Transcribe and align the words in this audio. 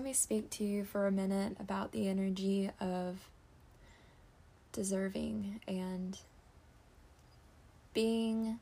let 0.00 0.04
me 0.06 0.12
speak 0.14 0.48
to 0.48 0.64
you 0.64 0.82
for 0.82 1.06
a 1.06 1.12
minute 1.12 1.54
about 1.60 1.92
the 1.92 2.08
energy 2.08 2.70
of 2.80 3.28
deserving 4.72 5.60
and 5.68 6.18
being 7.92 8.58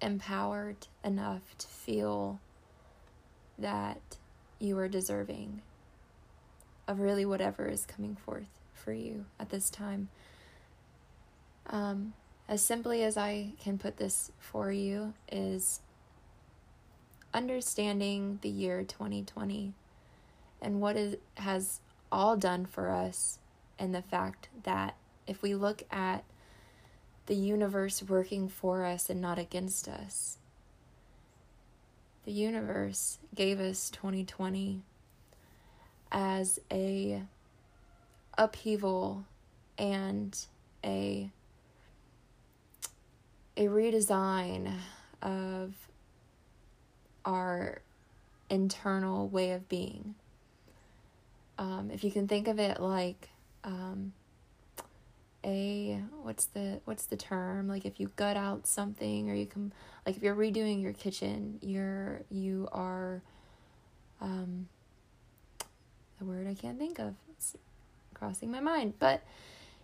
empowered 0.00 0.86
enough 1.04 1.42
to 1.58 1.66
feel 1.66 2.40
that 3.58 4.00
you 4.58 4.78
are 4.78 4.88
deserving 4.88 5.60
of 6.88 7.00
really 7.00 7.26
whatever 7.26 7.66
is 7.66 7.84
coming 7.84 8.16
forth 8.16 8.58
for 8.72 8.94
you 8.94 9.26
at 9.38 9.50
this 9.50 9.68
time. 9.68 10.08
Um, 11.66 12.14
as 12.48 12.62
simply 12.62 13.02
as 13.02 13.18
I 13.18 13.52
can 13.62 13.76
put 13.76 13.98
this 13.98 14.32
for 14.38 14.72
you, 14.72 15.12
is 15.30 15.80
understanding 17.34 18.38
the 18.40 18.48
year 18.48 18.82
2020 18.84 19.74
and 20.62 20.80
what 20.80 20.96
it 20.96 21.20
has 21.34 21.80
all 22.10 22.36
done 22.36 22.64
for 22.64 22.90
us, 22.90 23.38
and 23.78 23.94
the 23.94 24.02
fact 24.02 24.48
that 24.62 24.96
if 25.26 25.42
we 25.42 25.54
look 25.54 25.82
at 25.90 26.24
the 27.26 27.34
universe 27.34 28.02
working 28.02 28.48
for 28.48 28.84
us 28.84 29.10
and 29.10 29.20
not 29.20 29.38
against 29.38 29.88
us, 29.88 30.38
the 32.24 32.32
universe 32.32 33.18
gave 33.34 33.58
us 33.60 33.90
2020 33.90 34.82
as 36.12 36.60
a 36.70 37.22
upheaval 38.38 39.24
and 39.78 40.46
a 40.84 41.30
a 43.56 43.66
redesign 43.66 44.72
of 45.20 45.74
our 47.24 47.82
internal 48.48 49.28
way 49.28 49.52
of 49.52 49.68
being. 49.68 50.14
Um, 51.62 51.92
if 51.92 52.02
you 52.02 52.10
can 52.10 52.26
think 52.26 52.48
of 52.48 52.58
it 52.58 52.80
like 52.80 53.28
um, 53.62 54.12
a 55.44 56.02
what's 56.22 56.46
the 56.46 56.80
what's 56.86 57.06
the 57.06 57.16
term? 57.16 57.68
Like 57.68 57.84
if 57.84 58.00
you 58.00 58.10
gut 58.16 58.36
out 58.36 58.66
something 58.66 59.30
or 59.30 59.34
you 59.34 59.46
can 59.46 59.72
like 60.04 60.16
if 60.16 60.24
you're 60.24 60.34
redoing 60.34 60.82
your 60.82 60.92
kitchen 60.92 61.60
you're 61.62 62.22
you 62.32 62.68
are 62.72 63.22
um 64.20 64.66
the 66.18 66.24
word 66.24 66.48
I 66.48 66.54
can't 66.54 66.80
think 66.80 66.98
of. 66.98 67.14
It's 67.30 67.56
crossing 68.12 68.50
my 68.50 68.60
mind. 68.60 68.94
But 68.98 69.22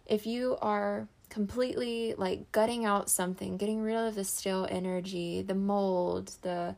if 0.05 0.27
you 0.27 0.59
are 0.61 1.06
completely 1.29 2.15
like 2.19 2.51
gutting 2.51 2.87
out 2.87 3.09
something 3.09 3.56
getting 3.56 3.83
rid 3.83 3.95
of 3.95 4.17
the 4.17 4.25
stale 4.25 4.67
energy 4.71 5.43
the 5.43 5.55
mold 5.55 6.33
the 6.41 6.75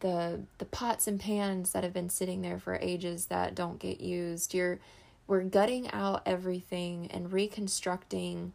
the 0.00 0.40
the 0.58 0.64
pots 0.64 1.06
and 1.06 1.20
pans 1.20 1.72
that 1.72 1.84
have 1.84 1.92
been 1.92 2.10
sitting 2.10 2.42
there 2.42 2.58
for 2.58 2.76
ages 2.80 3.26
that 3.26 3.54
don't 3.54 3.78
get 3.78 4.00
used 4.00 4.54
you're 4.54 4.78
we're 5.26 5.42
gutting 5.42 5.88
out 5.92 6.22
everything 6.26 7.08
and 7.12 7.32
reconstructing 7.32 8.52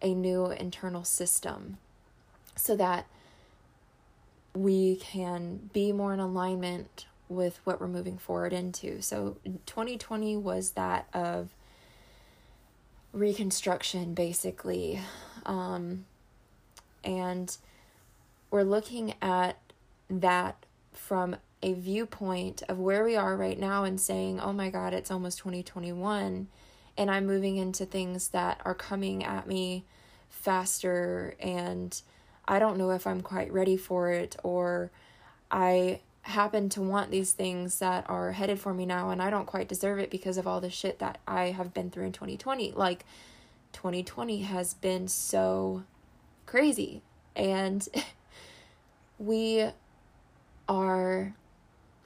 a 0.00 0.14
new 0.14 0.46
internal 0.46 1.04
system 1.04 1.76
so 2.54 2.74
that 2.74 3.06
we 4.54 4.96
can 4.96 5.68
be 5.72 5.92
more 5.92 6.14
in 6.14 6.20
alignment 6.20 7.04
with 7.28 7.60
what 7.64 7.80
we're 7.80 7.88
moving 7.88 8.16
forward 8.16 8.52
into. 8.52 9.02
So 9.02 9.36
2020 9.66 10.36
was 10.36 10.70
that 10.72 11.06
of 11.12 11.50
reconstruction 13.12 14.14
basically. 14.14 15.00
Um, 15.44 16.06
and 17.04 17.56
we're 18.50 18.62
looking 18.62 19.14
at 19.20 19.58
that 20.08 20.65
from 20.96 21.36
a 21.62 21.72
viewpoint 21.74 22.62
of 22.68 22.78
where 22.78 23.04
we 23.04 23.16
are 23.16 23.36
right 23.36 23.58
now 23.58 23.84
and 23.84 24.00
saying, 24.00 24.40
oh 24.40 24.52
my 24.52 24.70
God, 24.70 24.92
it's 24.92 25.10
almost 25.10 25.38
2021, 25.38 26.48
and 26.96 27.10
I'm 27.10 27.26
moving 27.26 27.56
into 27.56 27.86
things 27.86 28.28
that 28.28 28.60
are 28.64 28.74
coming 28.74 29.24
at 29.24 29.46
me 29.46 29.84
faster, 30.28 31.34
and 31.40 32.00
I 32.46 32.58
don't 32.58 32.78
know 32.78 32.90
if 32.90 33.06
I'm 33.06 33.20
quite 33.20 33.52
ready 33.52 33.76
for 33.76 34.10
it, 34.10 34.36
or 34.42 34.90
I 35.50 36.00
happen 36.22 36.68
to 36.70 36.82
want 36.82 37.10
these 37.10 37.32
things 37.32 37.78
that 37.78 38.08
are 38.08 38.32
headed 38.32 38.58
for 38.58 38.74
me 38.74 38.84
now, 38.84 39.10
and 39.10 39.22
I 39.22 39.30
don't 39.30 39.46
quite 39.46 39.68
deserve 39.68 39.98
it 39.98 40.10
because 40.10 40.38
of 40.38 40.46
all 40.46 40.60
the 40.60 40.70
shit 40.70 40.98
that 40.98 41.18
I 41.26 41.46
have 41.46 41.72
been 41.72 41.90
through 41.90 42.06
in 42.06 42.12
2020. 42.12 42.72
Like, 42.72 43.04
2020 43.72 44.42
has 44.42 44.74
been 44.74 45.08
so 45.08 45.84
crazy, 46.46 47.02
and 47.34 47.86
we 49.18 49.70
are 50.68 51.34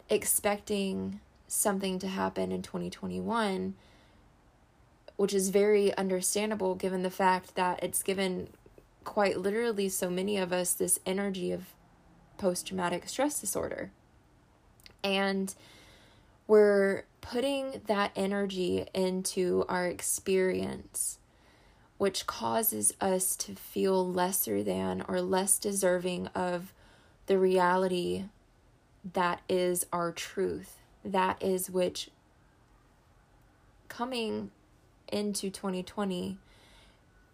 expecting 0.08 1.20
something 1.48 1.98
to 1.98 2.08
happen 2.08 2.52
in 2.52 2.62
2021 2.62 3.74
which 5.20 5.34
is 5.34 5.50
very 5.50 5.94
understandable 5.98 6.74
given 6.74 7.02
the 7.02 7.10
fact 7.10 7.54
that 7.54 7.78
it's 7.82 8.02
given 8.02 8.48
quite 9.04 9.38
literally 9.38 9.86
so 9.86 10.08
many 10.08 10.38
of 10.38 10.50
us 10.50 10.72
this 10.72 10.98
energy 11.04 11.52
of 11.52 11.74
post 12.38 12.66
traumatic 12.66 13.06
stress 13.06 13.38
disorder. 13.38 13.90
And 15.04 15.54
we're 16.46 17.04
putting 17.20 17.82
that 17.86 18.12
energy 18.16 18.86
into 18.94 19.66
our 19.68 19.86
experience, 19.86 21.18
which 21.98 22.26
causes 22.26 22.94
us 22.98 23.36
to 23.36 23.54
feel 23.54 24.10
lesser 24.10 24.62
than 24.62 25.04
or 25.06 25.20
less 25.20 25.58
deserving 25.58 26.28
of 26.28 26.72
the 27.26 27.38
reality 27.38 28.24
that 29.12 29.40
is 29.48 29.86
our 29.92 30.12
truth. 30.12 30.76
That 31.04 31.42
is 31.42 31.70
which 31.70 32.10
coming 33.88 34.50
into 35.10 35.50
2020 35.50 36.38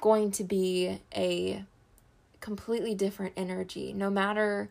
going 0.00 0.30
to 0.30 0.44
be 0.44 1.00
a 1.14 1.64
completely 2.40 2.94
different 2.94 3.32
energy. 3.36 3.92
No 3.92 4.10
matter 4.10 4.68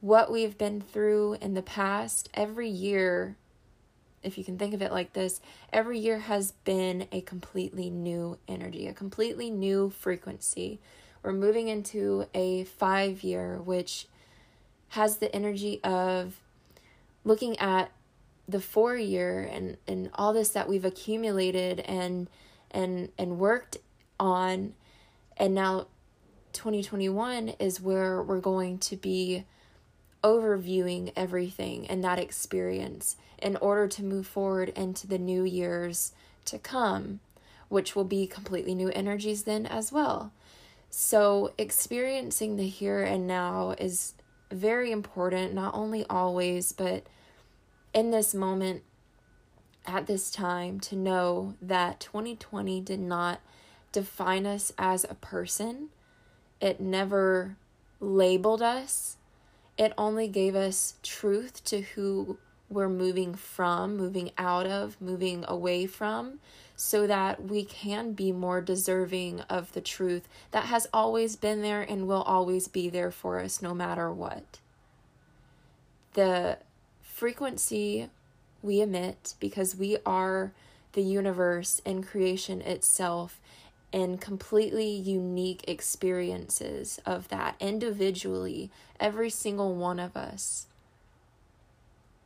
what 0.00 0.30
we've 0.30 0.58
been 0.58 0.80
through 0.80 1.34
in 1.40 1.54
the 1.54 1.62
past, 1.62 2.28
every 2.34 2.68
year, 2.68 3.36
if 4.22 4.36
you 4.36 4.44
can 4.44 4.58
think 4.58 4.74
of 4.74 4.82
it 4.82 4.92
like 4.92 5.12
this, 5.12 5.40
every 5.72 5.98
year 5.98 6.18
has 6.18 6.52
been 6.64 7.06
a 7.12 7.20
completely 7.22 7.90
new 7.90 8.38
energy, 8.48 8.86
a 8.86 8.92
completely 8.92 9.50
new 9.50 9.90
frequency. 9.90 10.80
We're 11.22 11.32
moving 11.32 11.68
into 11.68 12.26
a 12.34 12.64
five 12.64 13.22
year, 13.22 13.60
which 13.62 14.06
has 14.94 15.18
the 15.18 15.34
energy 15.34 15.80
of 15.84 16.40
looking 17.24 17.58
at 17.58 17.90
the 18.48 18.60
four 18.60 18.96
year 18.96 19.40
and 19.40 19.76
and 19.86 20.10
all 20.14 20.32
this 20.32 20.50
that 20.50 20.68
we've 20.68 20.84
accumulated 20.84 21.80
and 21.80 22.28
and 22.70 23.10
and 23.18 23.38
worked 23.38 23.78
on. 24.18 24.74
And 25.36 25.54
now 25.54 25.86
2021 26.52 27.50
is 27.58 27.80
where 27.80 28.22
we're 28.22 28.40
going 28.40 28.78
to 28.78 28.96
be 28.96 29.44
overviewing 30.22 31.12
everything 31.16 31.86
and 31.88 32.02
that 32.02 32.18
experience 32.18 33.16
in 33.38 33.56
order 33.56 33.88
to 33.88 34.02
move 34.02 34.26
forward 34.26 34.70
into 34.70 35.06
the 35.06 35.18
new 35.18 35.44
years 35.44 36.12
to 36.46 36.58
come 36.58 37.20
which 37.68 37.96
will 37.96 38.04
be 38.04 38.26
completely 38.26 38.74
new 38.74 38.88
energies 38.90 39.42
then 39.42 39.66
as 39.66 39.90
well. 39.90 40.32
So 40.90 41.52
experiencing 41.58 42.56
the 42.56 42.68
here 42.68 43.02
and 43.02 43.26
now 43.26 43.74
is 43.78 44.14
very 44.54 44.90
important, 44.90 45.54
not 45.54 45.74
only 45.74 46.04
always, 46.08 46.72
but 46.72 47.04
in 47.92 48.10
this 48.10 48.34
moment 48.34 48.82
at 49.86 50.06
this 50.06 50.30
time 50.30 50.80
to 50.80 50.96
know 50.96 51.54
that 51.60 52.00
2020 52.00 52.80
did 52.80 53.00
not 53.00 53.40
define 53.92 54.46
us 54.46 54.72
as 54.78 55.04
a 55.04 55.14
person. 55.14 55.88
It 56.60 56.80
never 56.80 57.56
labeled 58.00 58.62
us. 58.62 59.16
It 59.76 59.92
only 59.98 60.28
gave 60.28 60.54
us 60.54 60.94
truth 61.02 61.64
to 61.64 61.82
who 61.82 62.38
we're 62.68 62.88
moving 62.88 63.34
from, 63.34 63.96
moving 63.96 64.30
out 64.38 64.66
of, 64.66 65.00
moving 65.00 65.44
away 65.46 65.86
from, 65.86 66.40
so 66.76 67.06
that 67.06 67.44
we 67.44 67.64
can 67.64 68.12
be 68.12 68.32
more 68.32 68.60
deserving 68.60 69.40
of 69.42 69.72
the 69.72 69.80
truth 69.80 70.28
that 70.50 70.64
has 70.64 70.86
always 70.92 71.36
been 71.36 71.62
there 71.62 71.82
and 71.82 72.08
will 72.08 72.22
always 72.22 72.66
be 72.66 72.88
there 72.88 73.10
for 73.10 73.38
us 73.40 73.62
no 73.62 73.74
matter 73.74 74.10
what. 74.12 74.58
The 76.14 76.58
frequency 77.00 78.08
we 78.62 78.80
emit, 78.80 79.34
because 79.38 79.76
we 79.76 79.98
are 80.06 80.52
the 80.94 81.02
universe 81.02 81.80
and 81.84 82.06
creation 82.06 82.60
itself, 82.62 83.40
and 83.92 84.20
completely 84.20 84.88
unique 84.88 85.62
experiences 85.68 86.98
of 87.06 87.28
that 87.28 87.54
individually, 87.60 88.70
every 88.98 89.30
single 89.30 89.74
one 89.74 90.00
of 90.00 90.16
us. 90.16 90.66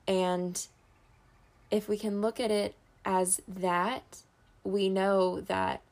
And 0.08 0.66
if 1.70 1.88
we 1.88 1.98
can 1.98 2.22
look 2.22 2.40
at 2.40 2.50
it 2.50 2.74
as 3.04 3.42
that, 3.46 4.22
we 4.64 4.88
know 4.88 5.40
that 5.42 5.82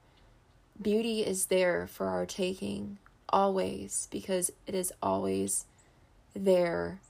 beauty 0.80 1.20
is 1.20 1.46
there 1.46 1.86
for 1.86 2.08
our 2.08 2.26
taking 2.26 2.98
always 3.28 4.08
because 4.10 4.50
it 4.66 4.74
is 4.74 4.92
always 5.02 5.66
there 6.34 7.00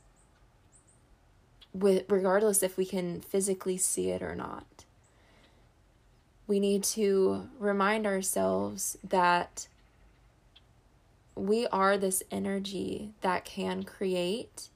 with 1.72 2.04
regardless 2.08 2.62
if 2.62 2.76
we 2.76 2.86
can 2.86 3.20
physically 3.20 3.76
see 3.76 4.10
it 4.10 4.22
or 4.22 4.34
not. 4.34 4.84
We 6.48 6.58
need 6.60 6.84
to 6.84 7.48
remind 7.58 8.06
ourselves 8.06 8.96
that 9.02 9.68
we 11.34 11.66
are 11.66 11.98
this 11.98 12.22
energy 12.30 13.12
that 13.20 13.44
can 13.44 13.82
create 13.82 14.68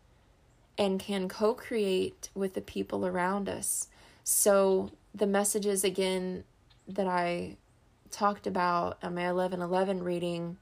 and 0.81 0.99
can 0.99 1.29
co 1.29 1.53
create 1.53 2.31
with 2.35 2.55
the 2.55 2.61
people 2.63 3.07
around 3.07 3.51
us. 3.51 3.89
So, 4.25 4.91
the 5.15 5.27
messages 5.27 5.85
again 5.85 6.45
that 6.89 7.07
I 7.07 7.57
talked 8.11 8.47
about 8.47 8.97
on 9.03 9.15
my 9.15 9.31
1111 9.31 10.03
reading, 10.03 10.57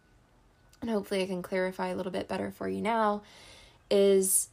and 0.81 0.91
hopefully 0.91 1.23
I 1.23 1.27
can 1.27 1.41
clarify 1.41 1.89
a 1.89 1.95
little 1.95 2.11
bit 2.11 2.27
better 2.27 2.51
for 2.51 2.69
you 2.69 2.83
now, 2.83 3.23
is 3.91 4.49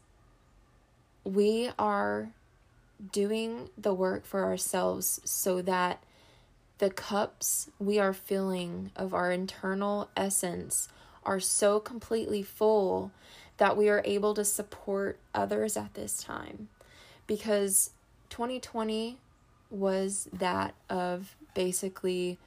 we 1.23 1.71
are 1.79 2.29
doing 3.11 3.69
the 3.75 3.93
work 3.93 4.23
for 4.23 4.43
ourselves 4.43 5.19
so 5.25 5.63
that 5.63 6.03
the 6.77 6.91
cups 6.91 7.71
we 7.79 7.97
are 7.97 8.13
filling 8.13 8.91
of 8.95 9.15
our 9.15 9.31
internal 9.31 10.09
essence 10.15 10.89
are 11.23 11.39
so 11.39 11.79
completely 11.79 12.43
full 12.43 13.11
that 13.57 13.77
we 13.77 13.89
are 13.89 14.01
able 14.05 14.33
to 14.33 14.45
support 14.45 15.17
others 15.33 15.77
at 15.77 15.93
this 15.93 16.21
time. 16.21 16.69
Because 17.27 17.91
2020 18.29 19.17
was 19.69 20.27
that 20.31 20.75
of 20.89 21.35
basically 21.53 22.37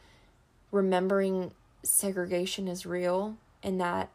remembering 0.71 1.53
segregation 1.83 2.69
is 2.69 2.85
real 2.85 3.37
and 3.63 3.81
that 3.81 4.11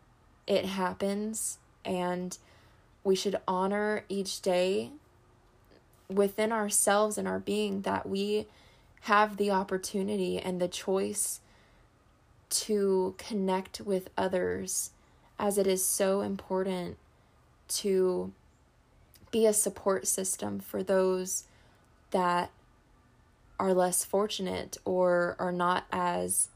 it 0.48 0.66
happens 0.66 1.58
and 1.84 2.38
we 3.04 3.16
should 3.16 3.36
honor 3.48 4.06
each 4.08 4.42
day 4.42 4.92
within 6.10 6.52
ourselves 6.52 7.18
and 7.18 7.28
our 7.28 7.40
being 7.40 7.82
that 7.82 8.08
we 8.08 8.46
have 9.02 9.38
the 9.38 9.52
opportunity 9.52 10.40
and 10.40 10.62
the 10.62 10.68
choice 10.68 11.42
to 12.50 13.16
connect 13.18 13.82
with 13.82 14.10
others 14.18 14.92
as 15.40 15.58
it 15.58 15.68
is 15.68 15.86
so 15.86 16.22
important 16.22 16.98
to 17.68 18.32
be 19.32 19.46
a 19.46 19.54
support 19.54 20.08
system 20.08 20.60
for 20.60 20.84
those 20.84 21.46
that 22.12 22.52
are 23.60 23.74
less 23.74 24.04
fortunate 24.04 24.78
or 24.86 25.36
are 25.40 25.52
not 25.52 25.86
as 25.92 26.50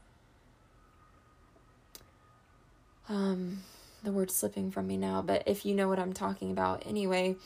um 3.08 3.62
the 4.02 4.12
word 4.12 4.30
slipping 4.30 4.70
from 4.70 4.86
me 4.86 4.96
now, 4.96 5.22
but 5.22 5.42
if 5.46 5.66
you 5.66 5.74
know 5.74 5.88
what 5.88 5.98
I'm 5.98 6.12
talking 6.12 6.50
about. 6.50 6.84
Anyway, 6.86 7.36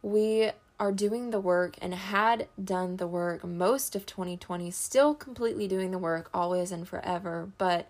we 0.00 0.50
are 0.80 0.92
doing 0.92 1.30
the 1.30 1.40
work 1.40 1.76
and 1.80 1.94
had 1.94 2.48
done 2.62 2.96
the 2.96 3.06
work 3.06 3.44
most 3.44 3.94
of 3.94 4.06
2020, 4.06 4.70
still 4.70 5.14
completely 5.14 5.68
doing 5.68 5.90
the 5.90 5.98
work 5.98 6.30
always 6.32 6.72
and 6.72 6.88
forever, 6.88 7.50
but 7.58 7.88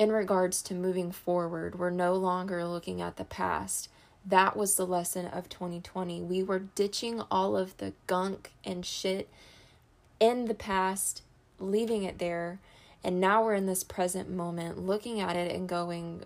in 0.00 0.10
regards 0.10 0.62
to 0.62 0.72
moving 0.72 1.12
forward, 1.12 1.78
we're 1.78 1.90
no 1.90 2.14
longer 2.14 2.64
looking 2.64 3.02
at 3.02 3.18
the 3.18 3.24
past. 3.24 3.90
That 4.24 4.56
was 4.56 4.74
the 4.74 4.86
lesson 4.86 5.26
of 5.26 5.50
2020. 5.50 6.22
We 6.22 6.42
were 6.42 6.58
ditching 6.58 7.20
all 7.30 7.54
of 7.54 7.76
the 7.76 7.92
gunk 8.06 8.52
and 8.64 8.86
shit 8.86 9.28
in 10.18 10.46
the 10.46 10.54
past, 10.54 11.20
leaving 11.58 12.02
it 12.02 12.18
there, 12.18 12.60
and 13.04 13.20
now 13.20 13.44
we're 13.44 13.52
in 13.52 13.66
this 13.66 13.84
present 13.84 14.30
moment 14.30 14.78
looking 14.78 15.20
at 15.20 15.36
it 15.36 15.54
and 15.54 15.68
going, 15.68 16.22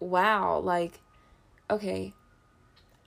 wow, 0.00 0.58
like, 0.58 0.98
okay, 1.70 2.14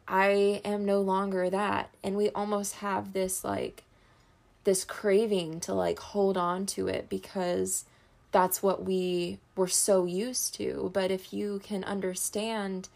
I 0.08 0.62
am 0.64 0.86
no 0.86 1.02
longer 1.02 1.50
that. 1.50 1.90
And 2.02 2.16
we 2.16 2.30
almost 2.30 2.76
have 2.76 3.12
this, 3.12 3.44
like, 3.44 3.84
this 4.64 4.86
craving 4.86 5.60
to, 5.62 5.74
like, 5.74 6.00
hold 6.00 6.38
on 6.38 6.66
to 6.68 6.88
it 6.88 7.10
because 7.10 7.84
that's 8.32 8.64
what 8.64 8.86
we 8.86 9.40
were 9.62 9.68
so 9.68 10.06
used 10.06 10.56
to. 10.56 10.90
But 10.92 11.12
if 11.12 11.32
you 11.32 11.62
can 11.64 11.84
understand 11.84 12.90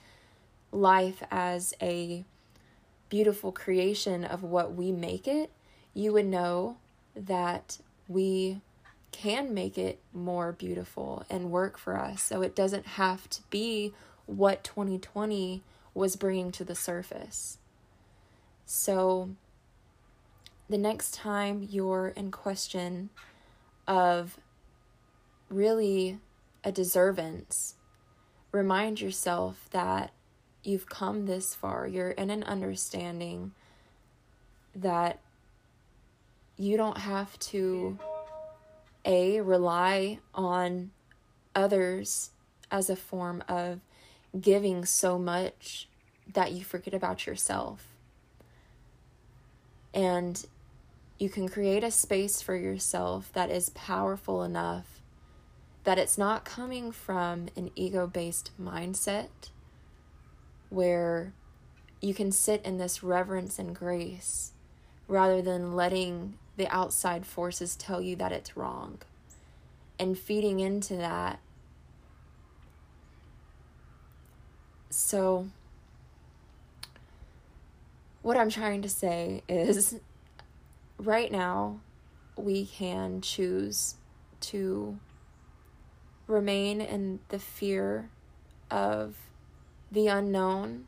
life 0.72 1.22
as 1.30 1.76
a 1.80 2.26
beautiful 3.08 3.52
creation 3.52 4.26
of 4.26 4.42
what 4.42 4.74
we 4.74 4.92
make 4.92 5.28
it, 5.28 5.52
you 5.94 6.12
would 6.14 6.26
know 6.26 6.78
that 7.16 7.78
we 8.08 8.62
can 9.12 9.54
make 9.54 9.78
it 9.78 10.00
more 10.12 10.52
beautiful 10.52 11.24
and 11.30 11.52
work 11.52 11.78
for 11.78 11.98
us. 11.98 12.24
So 12.24 12.42
it 12.42 12.56
doesn't 12.56 12.88
have 12.88 13.30
to 13.30 13.44
be 13.52 13.94
what 14.26 14.64
2020 14.64 15.62
was 15.94 16.16
bringing 16.16 16.52
to 16.54 16.64
the 16.64 16.74
surface. 16.74 17.60
So 18.66 19.30
the 20.68 20.80
next 20.80 21.14
time 21.14 21.68
you're 21.70 22.08
in 22.08 22.32
question 22.32 23.12
of 23.88 24.40
really 25.48 26.18
a 26.66 26.72
deservance, 26.72 27.76
remind 28.52 29.00
yourself 29.00 29.70
that 29.72 30.12
you've 30.64 30.90
come 30.90 31.28
this 31.28 31.54
far. 31.54 31.88
You're 31.88 32.10
in 32.12 32.32
an 32.32 32.44
understanding 32.44 33.52
that 34.76 35.20
you 36.58 36.76
don't 36.76 36.98
have 36.98 37.38
to 37.40 38.00
a 39.06 39.40
rely 39.42 40.20
on 40.34 40.90
others 41.54 42.32
as 42.72 42.90
a 42.90 42.96
form 42.96 43.44
of 43.48 43.80
giving 44.42 44.84
so 44.84 45.20
much 45.20 45.88
that 46.34 46.52
you 46.52 46.64
forget 46.64 46.96
about 46.96 47.28
yourself. 47.28 47.88
And 49.94 50.44
you 51.20 51.30
can 51.30 51.48
create 51.48 51.84
a 51.84 51.92
space 51.92 52.42
for 52.42 52.56
yourself 52.56 53.32
that 53.34 53.52
is 53.52 53.70
powerful 53.70 54.44
enough 54.44 54.95
that 55.86 55.98
it's 56.00 56.18
not 56.18 56.44
coming 56.44 56.92
from 56.92 57.48
an 57.56 57.72
ego 57.76 58.06
based 58.08 58.52
mindset 58.62 59.30
where 60.70 61.32
you 62.02 62.14
can 62.14 62.32
sit 62.32 62.62
in 62.66 62.78
this 62.78 63.02
reverence 63.04 63.58
and 63.58 63.74
grace 63.76 64.52
rather 65.08 65.42
than 65.42 65.76
letting 65.76 66.34
the 66.58 66.68
outside 66.68 67.26
forces 67.26 67.76
tell 67.76 68.02
you 68.02 68.16
that 68.16 68.32
it's 68.32 68.58
wrong. 68.58 69.00
And 69.98 70.18
feeding 70.18 70.60
into 70.60 70.96
that. 70.98 71.40
So, 74.90 75.48
what 78.22 78.38
I'm 78.38 78.50
trying 78.50 78.82
to 78.82 78.90
say 78.90 79.44
is 79.48 80.00
right 80.98 81.32
now, 81.32 81.80
we 82.36 82.66
can 82.66 83.22
choose 83.22 83.96
to 84.42 85.00
remain 86.28 86.82
in 86.82 87.20
the 87.30 87.40
fear 87.40 88.10
of 88.72 89.16
the 89.92 90.08
unknown, 90.08 90.86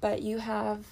but 0.00 0.22
you 0.22 0.38
have 0.38 0.86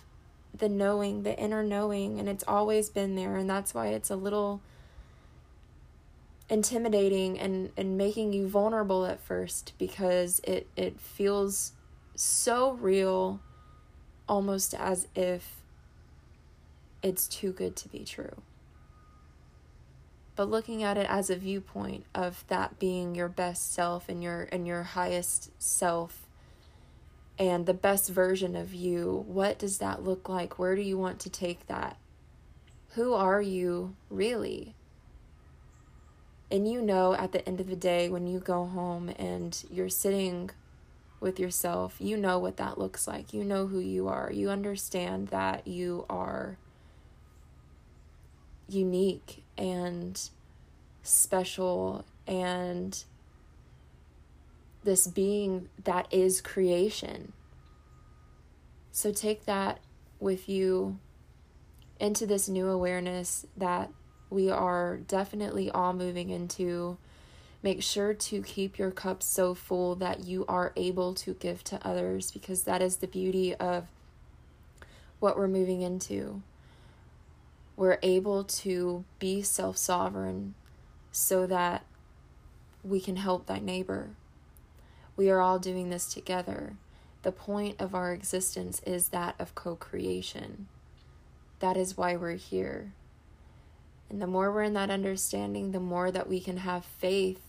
the 0.56 0.68
knowing, 0.68 1.22
the 1.22 1.38
inner 1.38 1.62
knowing, 1.62 2.18
and 2.18 2.28
it's 2.28 2.44
always 2.46 2.90
been 2.90 3.14
there, 3.14 3.36
and 3.36 3.48
that's 3.48 3.74
why 3.74 3.88
it's 3.88 4.10
a 4.10 4.16
little 4.16 4.60
intimidating 6.48 7.38
and, 7.38 7.70
and 7.76 7.96
making 7.96 8.32
you 8.32 8.46
vulnerable 8.46 9.06
at 9.06 9.20
first 9.20 9.72
because 9.78 10.40
it, 10.44 10.66
it 10.76 11.00
feels 11.00 11.72
so 12.14 12.72
real, 12.72 13.40
almost 14.28 14.74
as 14.74 15.08
if 15.14 15.62
it's 17.02 17.26
too 17.26 17.52
good 17.52 17.74
to 17.76 17.88
be 17.88 18.04
true. 18.04 18.42
But 20.34 20.48
looking 20.48 20.82
at 20.82 20.96
it 20.96 21.06
as 21.08 21.28
a 21.28 21.36
viewpoint 21.36 22.04
of 22.14 22.44
that 22.48 22.78
being 22.78 23.14
your 23.14 23.28
best 23.28 23.72
self 23.72 24.08
and 24.08 24.22
your 24.22 24.48
and 24.50 24.66
your 24.66 24.82
highest 24.82 25.50
self 25.58 26.26
and 27.38 27.66
the 27.66 27.74
best 27.74 28.08
version 28.08 28.56
of 28.56 28.72
you, 28.72 29.24
what 29.26 29.58
does 29.58 29.78
that 29.78 30.04
look 30.04 30.28
like? 30.28 30.58
Where 30.58 30.74
do 30.74 30.82
you 30.82 30.96
want 30.96 31.20
to 31.20 31.30
take 31.30 31.66
that? 31.66 31.96
Who 32.94 33.14
are 33.14 33.42
you 33.42 33.94
really? 34.10 34.74
And 36.50 36.70
you 36.70 36.82
know, 36.82 37.14
at 37.14 37.32
the 37.32 37.46
end 37.48 37.60
of 37.60 37.66
the 37.66 37.76
day, 37.76 38.10
when 38.10 38.26
you 38.26 38.38
go 38.38 38.66
home 38.66 39.08
and 39.18 39.62
you're 39.70 39.88
sitting 39.88 40.50
with 41.18 41.40
yourself, 41.40 41.96
you 41.98 42.16
know 42.16 42.38
what 42.38 42.58
that 42.58 42.76
looks 42.76 43.08
like. 43.08 43.32
You 43.32 43.44
know 43.44 43.66
who 43.66 43.78
you 43.78 44.08
are. 44.08 44.30
You 44.30 44.50
understand 44.50 45.28
that 45.28 45.66
you 45.66 46.04
are 46.10 46.58
unique 48.72 49.44
and 49.56 50.30
special 51.02 52.04
and 52.26 53.04
this 54.84 55.06
being 55.06 55.68
that 55.84 56.06
is 56.10 56.40
creation. 56.40 57.32
So 58.90 59.12
take 59.12 59.46
that 59.46 59.80
with 60.20 60.48
you 60.48 60.98
into 61.98 62.26
this 62.26 62.48
new 62.48 62.68
awareness 62.68 63.46
that 63.56 63.90
we 64.28 64.50
are 64.50 64.96
definitely 64.96 65.70
all 65.70 65.92
moving 65.92 66.30
into. 66.30 66.98
Make 67.62 67.82
sure 67.82 68.12
to 68.12 68.42
keep 68.42 68.78
your 68.78 68.90
cup 68.90 69.22
so 69.22 69.54
full 69.54 69.94
that 69.96 70.24
you 70.24 70.44
are 70.48 70.72
able 70.74 71.14
to 71.14 71.34
give 71.34 71.62
to 71.64 71.86
others 71.86 72.32
because 72.32 72.64
that 72.64 72.82
is 72.82 72.96
the 72.96 73.06
beauty 73.06 73.54
of 73.54 73.86
what 75.20 75.36
we're 75.36 75.48
moving 75.48 75.82
into. 75.82 76.42
We're 77.82 77.98
able 78.04 78.44
to 78.44 79.04
be 79.18 79.42
self 79.42 79.76
sovereign 79.76 80.54
so 81.10 81.48
that 81.48 81.84
we 82.84 83.00
can 83.00 83.16
help 83.16 83.46
thy 83.46 83.58
neighbor. 83.58 84.10
We 85.16 85.28
are 85.30 85.40
all 85.40 85.58
doing 85.58 85.90
this 85.90 86.14
together. 86.14 86.76
The 87.22 87.32
point 87.32 87.80
of 87.80 87.92
our 87.92 88.12
existence 88.12 88.80
is 88.86 89.08
that 89.08 89.34
of 89.40 89.56
co 89.56 89.74
creation. 89.74 90.68
That 91.58 91.76
is 91.76 91.96
why 91.96 92.14
we're 92.14 92.36
here. 92.36 92.92
And 94.08 94.22
the 94.22 94.28
more 94.28 94.52
we're 94.52 94.62
in 94.62 94.74
that 94.74 94.88
understanding, 94.88 95.72
the 95.72 95.80
more 95.80 96.12
that 96.12 96.28
we 96.28 96.38
can 96.38 96.58
have 96.58 96.84
faith 96.84 97.40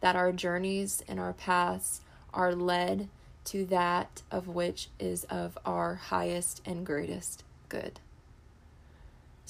that 0.00 0.16
our 0.16 0.32
journeys 0.32 1.04
and 1.06 1.20
our 1.20 1.34
paths 1.34 2.00
are 2.32 2.54
led 2.54 3.10
to 3.44 3.66
that 3.66 4.22
of 4.30 4.48
which 4.48 4.88
is 4.98 5.24
of 5.24 5.58
our 5.66 5.96
highest 5.96 6.62
and 6.64 6.86
greatest 6.86 7.44
good. 7.68 8.00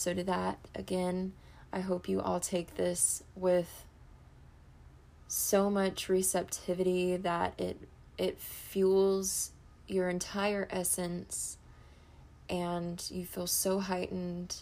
So, 0.03 0.13
to 0.13 0.25
that, 0.25 0.59
again, 0.75 1.33
I 1.73 1.79
hope 1.79 2.09
you 2.09 2.21
all 2.21 2.41
take 2.41 2.75
this 2.75 3.23
with 3.37 3.85
so 5.29 5.71
much 5.71 6.09
receptivity 6.09 7.17
that 7.19 7.55
it 7.57 7.79
it 8.19 8.41
fuels 8.41 9.53
your 9.87 10.09
entire 10.09 10.67
essence 10.73 11.57
and 12.51 13.01
you 13.13 13.25
feel 13.25 13.47
so 13.47 13.79
heightened 13.79 14.57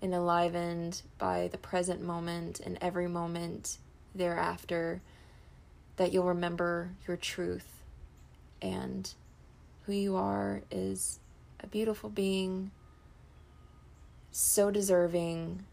and 0.00 0.14
enlivened 0.14 1.02
by 1.18 1.48
the 1.48 1.58
present 1.58 2.00
moment 2.00 2.60
and 2.60 2.78
every 2.80 3.08
moment 3.08 3.78
thereafter 4.14 5.02
that 5.96 6.12
you'll 6.12 6.22
remember 6.22 6.92
your 7.08 7.16
truth. 7.16 7.82
And 8.62 9.12
who 9.86 9.92
you 9.92 10.14
are 10.14 10.62
is 10.70 11.18
a 11.58 11.66
beautiful 11.66 12.10
being, 12.10 12.70
so 14.34 14.68
deserving, 14.68 15.64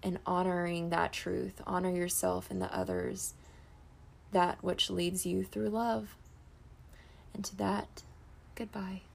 and 0.00 0.20
honoring 0.24 0.90
that 0.90 1.12
truth. 1.12 1.60
Honor 1.66 1.90
yourself 1.90 2.48
and 2.48 2.62
the 2.62 2.72
others, 2.72 3.34
that 4.30 4.62
which 4.62 4.88
leads 4.88 5.26
you 5.26 5.42
through 5.42 5.70
love. 5.70 6.16
And 7.34 7.44
to 7.44 7.56
that, 7.56 8.04
goodbye. 8.54 9.02